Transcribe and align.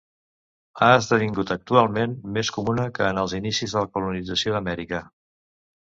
Ha 0.85 0.87
esdevingut 1.01 1.51
actualment 1.57 2.15
més 2.37 2.51
comuna 2.57 2.87
que 2.97 3.07
en 3.11 3.21
els 3.25 3.39
inicis 3.41 3.77
de 3.77 3.85
la 3.85 3.93
colonització 3.99 4.57
d'Amèrica. 4.57 5.03